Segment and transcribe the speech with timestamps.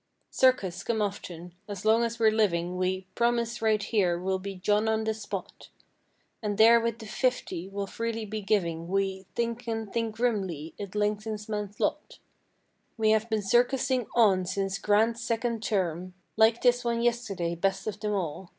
[0.31, 4.89] Circus, come often, as long as we're living we Promise right here we'll be "John
[4.89, 5.69] on the spot."
[6.41, 8.87] And there with the "fifty" we'll freely be giving.
[8.87, 12.17] We Think and think grimly, it lengthens man's lot.
[12.97, 16.15] We have been circusing on since Grant's second' term.
[16.35, 18.49] Liked this one yesterday best of them all.